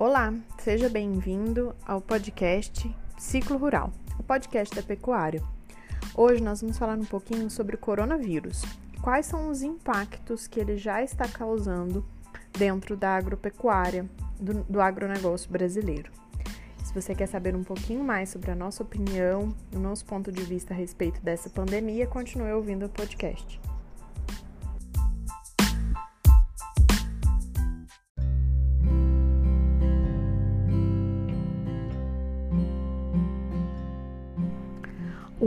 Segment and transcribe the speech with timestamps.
[0.00, 2.88] Olá, seja bem-vindo ao podcast
[3.18, 5.42] Ciclo Rural, o podcast da pecuária.
[6.14, 8.62] Hoje nós vamos falar um pouquinho sobre o coronavírus.
[9.02, 12.04] Quais são os impactos que ele já está causando
[12.56, 14.08] dentro da agropecuária,
[14.38, 16.12] do, do agronegócio brasileiro.
[16.84, 20.42] Se você quer saber um pouquinho mais sobre a nossa opinião, o nosso ponto de
[20.44, 23.60] vista a respeito dessa pandemia, continue ouvindo o podcast.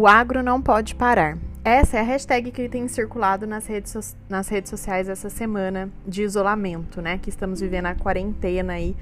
[0.02, 1.38] O agro não pode parar.
[1.64, 6.24] Essa é a hashtag que tem circulado nas redes, nas redes sociais essa semana de
[6.24, 7.20] isolamento, né?
[7.20, 8.96] Que estamos vivendo a quarentena aí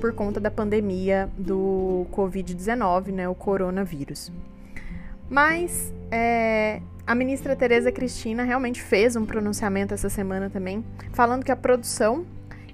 [0.00, 3.28] por conta da pandemia do Covid-19, né?
[3.28, 4.30] O coronavírus.
[5.28, 11.50] Mas é, a ministra Tereza Cristina realmente fez um pronunciamento essa semana também, falando que
[11.50, 12.24] a produção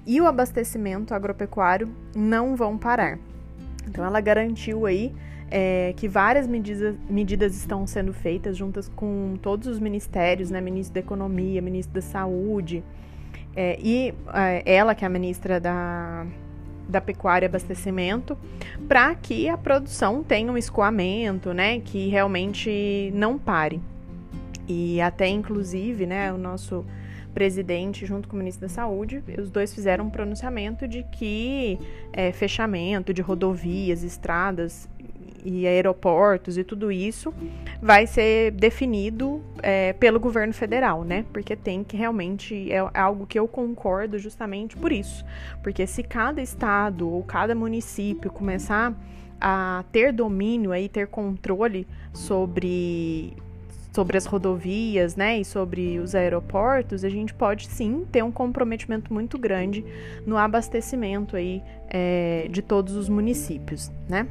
[0.05, 3.17] e o abastecimento agropecuário não vão parar.
[3.87, 5.11] Então ela garantiu aí
[5.51, 10.93] é, que várias medidas, medidas estão sendo feitas juntas com todos os ministérios, né, ministro
[10.93, 12.81] da Economia, ministro da Saúde,
[13.53, 16.25] é, e é, ela, que é a ministra da,
[16.87, 18.37] da Pecuária e Abastecimento,
[18.87, 23.81] para que a produção tenha um escoamento, né, que realmente não pare.
[24.67, 26.85] E até, inclusive, né, o nosso
[27.33, 31.79] presidente, junto com o ministro da Saúde, os dois fizeram um pronunciamento de que
[32.13, 34.89] é, fechamento de rodovias, estradas
[35.43, 37.33] e aeroportos e tudo isso
[37.81, 41.25] vai ser definido é, pelo governo federal, né?
[41.31, 45.25] Porque tem que realmente é algo que eu concordo justamente por isso,
[45.61, 48.93] porque se cada estado ou cada município começar
[49.39, 53.33] a ter domínio aí, ter controle sobre
[53.91, 59.13] sobre as rodovias, né, e sobre os aeroportos, a gente pode sim ter um comprometimento
[59.13, 59.83] muito grande
[60.25, 64.27] no abastecimento aí é, de todos os municípios, né?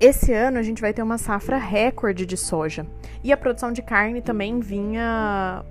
[0.00, 2.86] Esse ano a gente vai ter uma safra recorde de soja.
[3.22, 5.64] E a produção de carne também vinha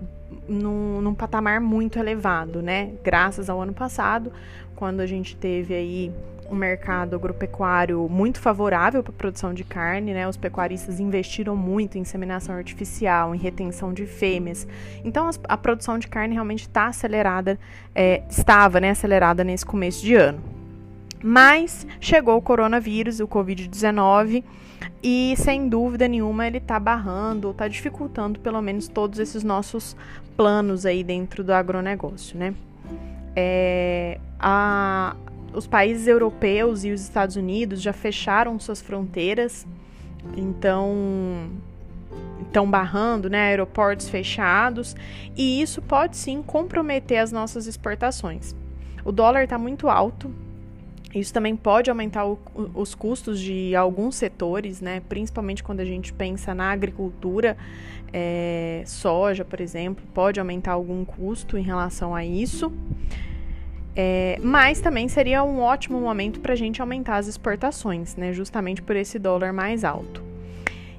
[0.47, 2.91] num, num, patamar muito elevado, né?
[3.03, 4.31] Graças ao ano passado,
[4.75, 6.11] quando a gente teve aí
[6.49, 10.27] um mercado agropecuário muito favorável para a produção de carne, né?
[10.27, 14.67] Os pecuaristas investiram muito em inseminação artificial, em retenção de fêmeas.
[15.03, 17.59] Então a, a produção de carne realmente está acelerada,
[17.93, 20.52] é, estava né, acelerada nesse começo de ano.
[21.23, 24.43] Mas chegou o coronavírus, o Covid-19,
[25.01, 29.95] e sem dúvida nenhuma ele está barrando está dificultando pelo menos todos esses nossos
[30.35, 32.53] planos aí dentro do agronegócio, né?
[33.35, 35.15] É, a,
[35.53, 39.65] os países europeus e os Estados Unidos já fecharam suas fronteiras,
[40.35, 41.49] então
[42.41, 44.95] estão barrando, né, aeroportos fechados,
[45.35, 48.55] e isso pode sim comprometer as nossas exportações.
[49.03, 50.31] O dólar está muito alto,
[51.13, 52.39] isso também pode aumentar o,
[52.73, 55.01] os custos de alguns setores, né?
[55.07, 57.55] principalmente quando a gente pensa na agricultura.
[58.15, 62.71] É, soja, por exemplo, pode aumentar algum custo em relação a isso.
[63.95, 68.33] É, mas também seria um ótimo momento para a gente aumentar as exportações, né?
[68.33, 70.22] justamente por esse dólar mais alto.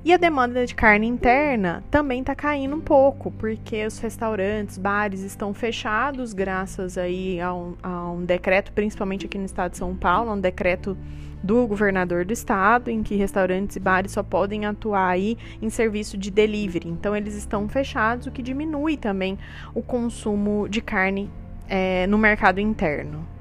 [0.04, 5.22] E a demanda de carne interna também está caindo um pouco, porque os restaurantes, bares
[5.22, 9.97] estão fechados graças aí a um, a um decreto, principalmente aqui no estado de São
[9.97, 10.94] Paulo, um decreto
[11.42, 16.19] do governador do estado, em que restaurantes e bares só podem atuar aí em serviço
[16.19, 16.86] de delivery.
[16.86, 19.38] Então eles estão fechados, o que diminui também
[19.75, 21.31] o consumo de carne
[21.66, 23.34] é, no mercado interno.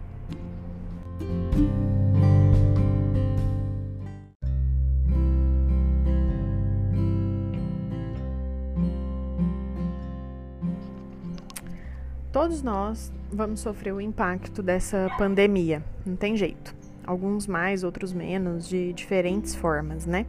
[12.44, 16.76] Todos nós vamos sofrer o impacto dessa pandemia, não tem jeito.
[17.08, 20.26] Alguns mais, outros menos, de diferentes formas, né?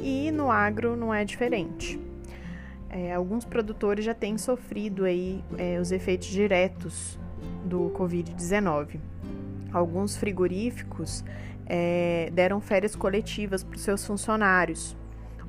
[0.00, 1.98] E no agro não é diferente.
[2.88, 7.18] É, alguns produtores já têm sofrido aí é, os efeitos diretos
[7.64, 9.00] do Covid-19.
[9.72, 11.24] Alguns frigoríficos
[11.66, 14.96] é, deram férias coletivas para os seus funcionários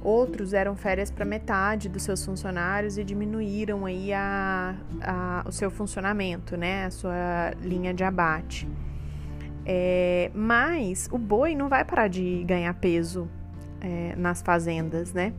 [0.02, 5.72] Outros eram férias para metade dos seus funcionários e diminuíram aí a, a, o seu
[5.72, 6.86] funcionamento, né?
[6.86, 8.68] A sua linha de abate.
[9.66, 13.28] É, mas o boi não vai parar de ganhar peso
[13.82, 15.34] é, nas fazendas, né?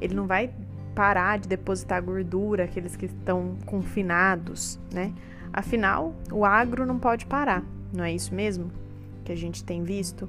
[0.00, 0.50] Ele não vai
[0.94, 5.12] parar de depositar gordura, aqueles que estão confinados, né?
[5.52, 8.83] Afinal, o agro não pode parar, não é isso mesmo
[9.24, 10.28] que a gente tem visto?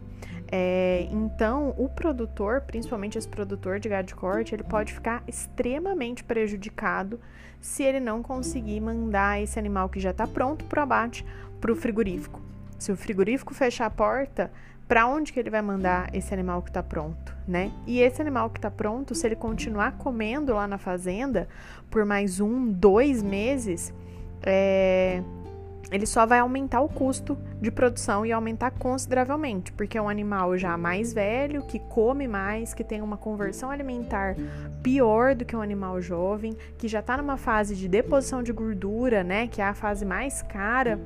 [0.51, 6.23] É, então, o produtor, principalmente esse produtor de gado de corte, ele pode ficar extremamente
[6.23, 7.19] prejudicado
[7.59, 11.25] se ele não conseguir mandar esse animal que já está pronto para o abate
[11.59, 12.41] para o frigorífico.
[12.77, 14.51] Se o frigorífico fechar a porta,
[14.87, 17.71] para onde que ele vai mandar esse animal que está pronto, né?
[17.87, 21.47] E esse animal que está pronto, se ele continuar comendo lá na fazenda
[21.89, 23.91] por mais um, dois meses,
[24.43, 25.23] é,
[25.91, 30.57] ele só vai aumentar o custo de produção e aumentar consideravelmente, porque é um animal
[30.57, 34.35] já mais velho, que come mais, que tem uma conversão alimentar
[34.81, 39.23] pior do que um animal jovem, que já está numa fase de deposição de gordura,
[39.23, 39.47] né?
[39.47, 40.99] Que é a fase mais cara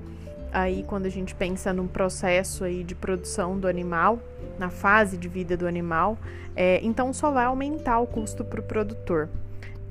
[0.52, 4.20] aí quando a gente pensa num processo aí de produção do animal,
[4.58, 6.18] na fase de vida do animal,
[6.56, 9.30] é, então só vai aumentar o custo para o produtor.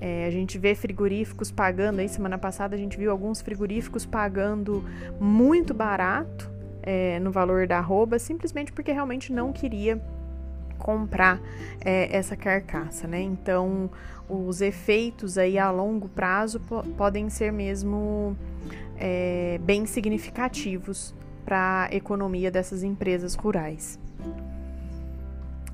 [0.01, 4.85] É, a gente vê frigoríficos pagando, aí semana passada a gente viu alguns frigoríficos pagando
[5.21, 6.51] muito barato
[6.83, 10.01] é, no valor da arroba, simplesmente porque realmente não queria
[10.79, 11.41] comprar
[11.85, 13.21] é, essa carcaça, né?
[13.21, 13.91] Então,
[14.29, 16.61] os efeitos aí a longo prazo
[16.97, 18.37] podem ser mesmo
[18.97, 21.15] é, bem significativos
[21.45, 23.99] para a economia dessas empresas rurais.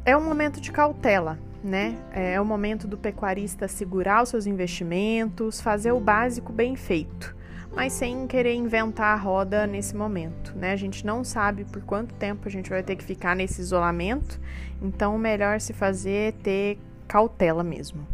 [0.05, 1.97] É um momento de cautela, né?
[2.13, 7.35] É o momento do pecuarista segurar os seus investimentos, fazer o básico bem feito,
[7.75, 10.73] mas sem querer inventar a roda nesse momento, né?
[10.73, 14.39] A gente não sabe por quanto tempo a gente vai ter que ficar nesse isolamento,
[14.83, 16.79] então o melhor se fazer é ter
[17.09, 18.07] cautela mesmo.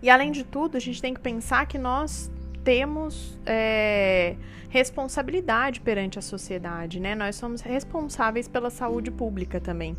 [0.00, 2.30] E além de tudo, a gente tem que pensar que nós
[2.62, 4.36] temos é,
[4.68, 7.16] responsabilidade perante a sociedade, né?
[7.16, 9.96] Nós somos responsáveis pela saúde pública também.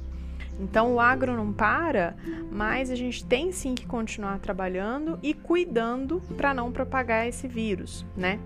[0.60, 2.16] Então o agro não para,
[2.52, 8.06] mas a gente tem sim que continuar trabalhando e cuidando para não propagar esse vírus,
[8.16, 8.40] né?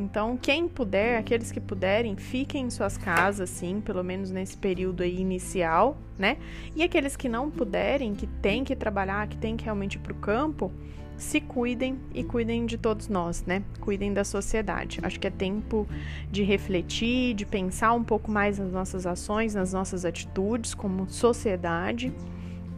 [0.00, 5.02] Então, quem puder, aqueles que puderem, fiquem em suas casas, sim, pelo menos nesse período
[5.02, 6.38] aí inicial, né?
[6.74, 10.12] E aqueles que não puderem, que têm que trabalhar, que têm que realmente ir para
[10.12, 10.72] o campo,
[11.20, 13.62] se cuidem e cuidem de todos nós, né?
[13.80, 14.98] Cuidem da sociedade.
[15.02, 15.86] Acho que é tempo
[16.30, 22.12] de refletir, de pensar um pouco mais nas nossas ações, nas nossas atitudes como sociedade,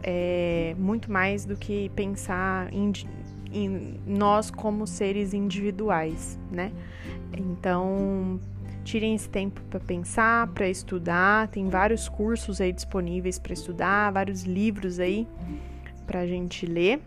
[0.03, 2.91] é, muito mais do que pensar em,
[3.51, 6.71] em nós como seres individuais, né?
[7.35, 8.39] Então,
[8.83, 11.47] tirem esse tempo para pensar, para estudar.
[11.47, 15.25] Tem vários cursos aí disponíveis para estudar, vários livros aí
[16.05, 17.01] para a gente ler.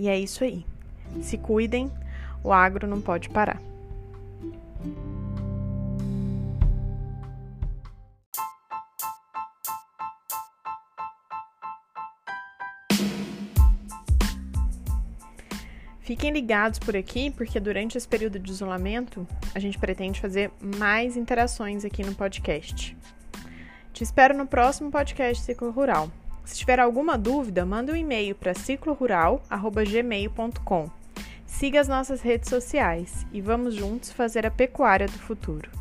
[0.00, 0.64] E é isso aí.
[1.20, 1.92] Se cuidem,
[2.42, 3.60] o agro não pode parar.
[16.00, 21.14] Fiquem ligados por aqui, porque durante esse período de isolamento, a gente pretende fazer mais
[21.14, 22.96] interações aqui no podcast.
[23.92, 26.10] Te espero no próximo podcast Ciclo Rural.
[26.50, 30.90] Se tiver alguma dúvida, manda um e-mail para ciclorural@gmail.com.
[31.46, 35.79] Siga as nossas redes sociais e vamos juntos fazer a pecuária do futuro.